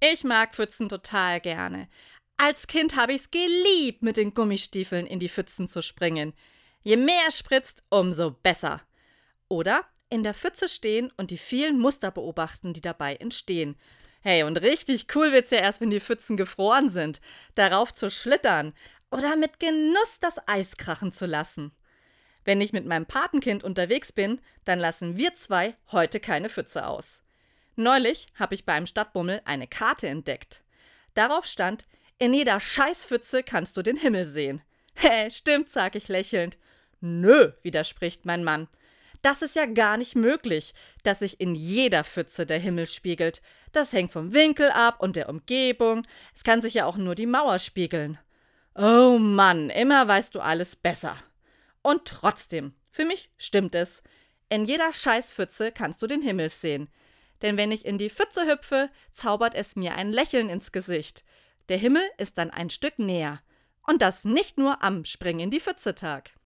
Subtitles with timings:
[0.00, 1.88] Ich mag Pfützen total gerne.
[2.36, 6.34] Als Kind habe ich's geliebt, mit den Gummistiefeln in die Pfützen zu springen.
[6.82, 8.80] Je mehr spritzt, umso besser.
[9.48, 13.76] Oder in der Pfütze stehen und die vielen Muster beobachten, die dabei entstehen.
[14.20, 17.20] Hey, und richtig cool wird's ja erst, wenn die Pfützen gefroren sind.
[17.56, 18.74] Darauf zu schlittern
[19.10, 21.72] oder mit Genuss das Eis krachen zu lassen.
[22.44, 27.20] Wenn ich mit meinem Patenkind unterwegs bin, dann lassen wir zwei heute keine Pfütze aus.
[27.78, 30.64] Neulich habe ich beim Stadtbummel eine Karte entdeckt.
[31.14, 31.86] Darauf stand,
[32.18, 34.62] in jeder Scheißpfütze kannst du den Himmel sehen.
[34.94, 36.58] Hä, stimmt, sag ich lächelnd.
[37.00, 38.66] Nö, widerspricht mein Mann.
[39.22, 43.42] Das ist ja gar nicht möglich, dass sich in jeder Pfütze der Himmel spiegelt.
[43.70, 46.04] Das hängt vom Winkel ab und der Umgebung.
[46.34, 48.18] Es kann sich ja auch nur die Mauer spiegeln.
[48.74, 51.16] Oh Mann, immer weißt du alles besser.
[51.82, 54.02] Und trotzdem, für mich stimmt es.
[54.48, 56.88] In jeder Scheißpfütze kannst du den Himmel sehen.
[57.42, 61.24] Denn wenn ich in die Pfütze hüpfe, zaubert es mir ein Lächeln ins Gesicht.
[61.68, 63.40] Der Himmel ist dann ein Stück näher.
[63.86, 66.30] Und das nicht nur am Spring in die Pfütze Tag.